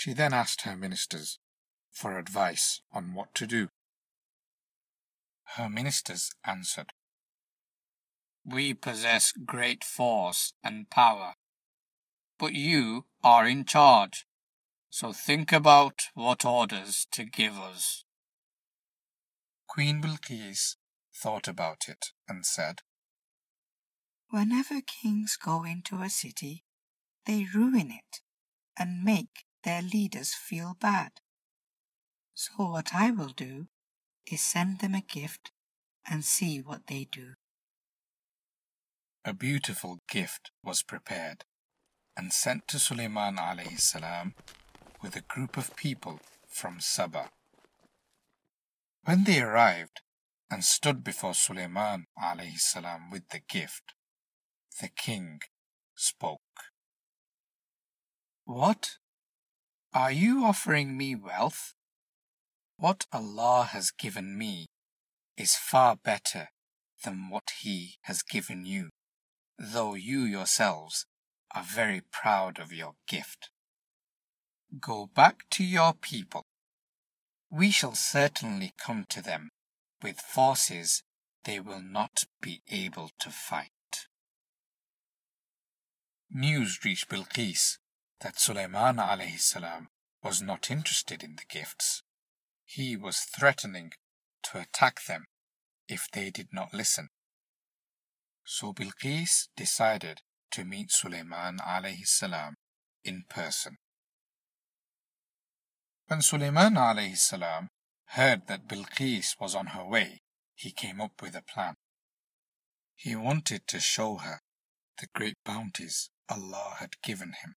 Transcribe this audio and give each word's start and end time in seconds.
She 0.00 0.14
then 0.14 0.32
asked 0.32 0.62
her 0.62 0.78
ministers 0.78 1.38
for 1.90 2.16
advice 2.16 2.80
on 2.90 3.12
what 3.12 3.34
to 3.34 3.46
do. 3.46 3.68
Her 5.56 5.68
ministers 5.68 6.30
answered, 6.42 6.94
We 8.42 8.72
possess 8.72 9.30
great 9.32 9.84
force 9.84 10.54
and 10.64 10.88
power, 10.88 11.34
but 12.38 12.54
you 12.54 13.04
are 13.22 13.46
in 13.46 13.66
charge, 13.66 14.24
so 14.88 15.12
think 15.12 15.52
about 15.52 16.04
what 16.14 16.46
orders 16.46 17.06
to 17.12 17.26
give 17.26 17.58
us. 17.58 18.06
Queen 19.66 20.00
Bilqis 20.00 20.76
thought 21.14 21.46
about 21.46 21.90
it 21.90 22.06
and 22.26 22.46
said, 22.46 22.80
Whenever 24.30 24.80
kings 24.80 25.36
go 25.36 25.62
into 25.62 26.00
a 26.00 26.08
city, 26.08 26.64
they 27.26 27.46
ruin 27.54 27.90
it 27.90 28.22
and 28.78 29.04
make 29.04 29.44
their 29.64 29.82
leaders 29.82 30.34
feel 30.34 30.76
bad. 30.80 31.12
So 32.34 32.52
what 32.56 32.94
I 32.94 33.10
will 33.10 33.34
do 33.36 33.66
is 34.30 34.40
send 34.40 34.78
them 34.78 34.94
a 34.94 35.00
gift 35.00 35.50
and 36.08 36.24
see 36.24 36.60
what 36.60 36.86
they 36.86 37.06
do. 37.10 37.34
A 39.24 39.34
beautiful 39.34 39.98
gift 40.08 40.50
was 40.64 40.82
prepared 40.82 41.44
and 42.16 42.32
sent 42.32 42.66
to 42.68 42.78
Sulaiman 42.78 43.36
alayhi 43.36 43.78
salam 43.78 44.34
with 45.02 45.16
a 45.16 45.20
group 45.20 45.56
of 45.56 45.76
people 45.76 46.20
from 46.48 46.80
Saba. 46.80 47.28
When 49.04 49.24
they 49.24 49.40
arrived 49.40 50.00
and 50.50 50.64
stood 50.64 51.04
before 51.04 51.34
Sulaiman 51.34 52.06
alayhi 52.18 52.58
salam 52.58 53.10
with 53.10 53.28
the 53.28 53.40
gift, 53.48 53.94
the 54.80 54.88
king 54.88 55.40
spoke. 55.94 56.40
What? 58.44 58.96
Are 59.92 60.12
you 60.12 60.44
offering 60.44 60.96
me 60.96 61.16
wealth? 61.16 61.74
What 62.76 63.06
Allah 63.12 63.68
has 63.72 63.90
given 63.90 64.38
me 64.38 64.66
is 65.36 65.56
far 65.56 65.96
better 65.96 66.50
than 67.02 67.28
what 67.28 67.50
He 67.62 67.96
has 68.02 68.22
given 68.22 68.64
you, 68.64 68.90
though 69.58 69.94
you 69.94 70.20
yourselves 70.20 71.06
are 71.52 71.64
very 71.64 72.02
proud 72.12 72.60
of 72.60 72.72
your 72.72 72.94
gift. 73.08 73.50
Go 74.78 75.06
back 75.12 75.50
to 75.50 75.64
your 75.64 75.94
people. 75.94 76.44
We 77.50 77.72
shall 77.72 77.96
certainly 77.96 78.72
come 78.78 79.06
to 79.08 79.20
them 79.20 79.50
with 80.04 80.20
forces 80.20 81.02
they 81.42 81.58
will 81.58 81.82
not 81.82 82.22
be 82.40 82.62
able 82.70 83.10
to 83.18 83.30
fight. 83.30 83.70
News 86.30 86.78
reached 86.84 87.08
Bilqis 87.08 87.78
that 88.20 88.38
Sulaiman 88.38 88.96
alayhi 88.96 89.86
was 90.22 90.42
not 90.42 90.70
interested 90.70 91.22
in 91.22 91.36
the 91.36 91.44
gifts. 91.48 92.02
He 92.64 92.96
was 92.96 93.20
threatening 93.20 93.92
to 94.44 94.58
attack 94.58 95.04
them 95.06 95.24
if 95.88 96.08
they 96.12 96.30
did 96.30 96.48
not 96.52 96.74
listen. 96.74 97.08
So 98.44 98.72
Bilqis 98.72 99.48
decided 99.56 100.20
to 100.52 100.64
meet 100.64 100.90
Sulaiman 100.90 101.58
alayhi 101.58 102.06
salam 102.06 102.56
in 103.04 103.24
person. 103.28 103.78
When 106.08 106.22
Sulaiman 106.22 106.74
alayhi 106.74 107.16
salam 107.16 107.68
heard 108.06 108.46
that 108.48 108.66
Bilqis 108.68 109.40
was 109.40 109.54
on 109.54 109.68
her 109.68 109.84
way, 109.84 110.20
he 110.54 110.72
came 110.72 111.00
up 111.00 111.22
with 111.22 111.34
a 111.34 111.42
plan. 111.42 111.74
He 112.96 113.16
wanted 113.16 113.66
to 113.68 113.80
show 113.80 114.16
her 114.16 114.40
the 114.98 115.06
great 115.14 115.36
bounties 115.44 116.10
Allah 116.28 116.74
had 116.78 117.00
given 117.02 117.32
him. 117.42 117.54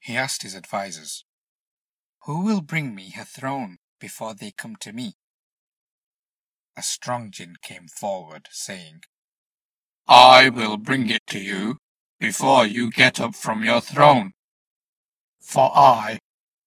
He 0.00 0.16
asked 0.16 0.42
his 0.42 0.56
advisers, 0.56 1.24
Who 2.24 2.42
will 2.42 2.62
bring 2.62 2.94
me 2.94 3.10
her 3.10 3.24
throne 3.24 3.78
before 4.00 4.34
they 4.34 4.50
come 4.50 4.76
to 4.76 4.92
me? 4.92 5.14
A 6.76 6.82
strong 6.82 7.30
jinn 7.30 7.56
came 7.62 7.86
forward, 7.86 8.48
saying, 8.50 9.02
I 10.08 10.48
will 10.48 10.78
bring 10.78 11.10
it 11.10 11.26
to 11.28 11.38
you 11.38 11.76
before 12.18 12.66
you 12.66 12.90
get 12.90 13.20
up 13.20 13.34
from 13.34 13.62
your 13.62 13.80
throne. 13.80 14.32
For 15.40 15.70
I 15.76 16.18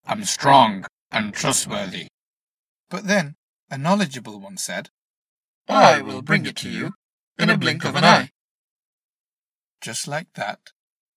am 0.05 0.23
strong 0.25 0.85
and 1.11 1.33
trustworthy. 1.33 2.07
But 2.89 3.07
then 3.07 3.35
a 3.69 3.77
knowledgeable 3.77 4.39
one 4.39 4.57
said, 4.57 4.89
I 5.67 6.01
will 6.01 6.21
bring 6.21 6.45
it 6.45 6.55
to 6.57 6.69
you 6.69 6.91
in 7.39 7.49
a 7.49 7.57
blink 7.57 7.83
of 7.83 7.95
an 7.95 8.03
eye. 8.03 8.29
Just 9.81 10.07
like 10.07 10.27
that, 10.35 10.59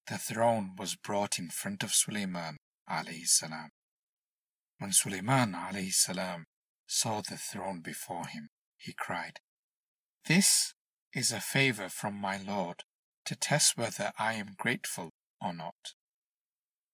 the 0.09 0.19
throne 0.19 0.73
was 0.79 0.95
brought 0.95 1.39
in 1.39 1.51
front 1.51 1.83
of 1.83 1.95
Suleiman 1.95 2.57
alayhi 2.89 3.27
salam. 3.27 3.71
When 4.79 4.93
Suleiman 4.93 5.53
alayhi 5.53 5.93
salam 5.93 6.45
saw 6.87 7.23
the 7.23 7.37
throne 7.37 7.81
before 7.81 8.27
him, 8.27 8.49
he 8.77 8.93
cried, 8.93 9.41
This 10.27 10.75
is 11.13 11.33
a 11.33 11.41
favor 11.41 11.89
from 11.89 12.15
my 12.15 12.37
Lord 12.37 12.85
to 13.25 13.35
test 13.35 13.77
whether 13.77 14.13
I 14.19 14.35
am 14.35 14.55
grateful 14.57 15.11
or 15.43 15.53
not. 15.53 15.95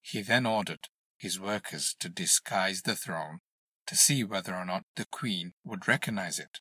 He 0.00 0.22
then 0.22 0.46
ordered 0.46 0.88
his 1.18 1.38
workers 1.38 1.94
to 2.00 2.08
disguise 2.08 2.82
the 2.82 2.96
throne 2.96 3.40
to 3.86 3.96
see 3.96 4.24
whether 4.24 4.54
or 4.54 4.64
not 4.64 4.84
the 4.96 5.04
queen 5.04 5.52
would 5.64 5.86
recognize 5.86 6.38
it. 6.38 6.60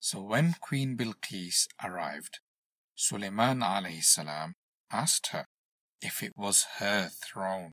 So 0.00 0.20
when 0.20 0.56
Queen 0.60 0.96
Bilqis 0.96 1.68
arrived, 1.82 2.40
Suleiman 2.96 3.60
alayhi 3.60 4.02
salam 4.02 4.54
asked 4.92 5.28
her 5.28 5.46
if 6.00 6.22
it 6.22 6.32
was 6.36 6.66
her 6.78 7.08
throne. 7.08 7.72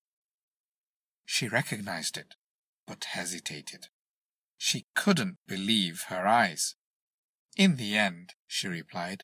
She 1.25 1.47
recognized 1.47 2.17
it, 2.17 2.35
but 2.87 3.03
hesitated. 3.03 3.87
She 4.57 4.85
couldn't 4.95 5.37
believe 5.47 6.05
her 6.09 6.27
eyes. 6.27 6.75
In 7.57 7.75
the 7.75 7.97
end, 7.97 8.33
she 8.47 8.67
replied, 8.67 9.23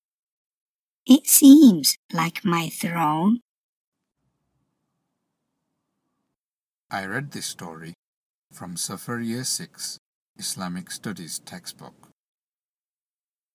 It 1.06 1.28
seems 1.28 1.98
like 2.12 2.46
my 2.46 2.70
throne. 2.70 3.40
I 6.90 7.06
read 7.06 7.32
this 7.32 7.48
story 7.48 7.94
from 8.54 8.78
Safar 8.78 9.20
Year 9.20 9.44
6 9.44 9.98
Islamic 10.38 10.92
Studies 10.92 11.40
textbook. 11.40 12.15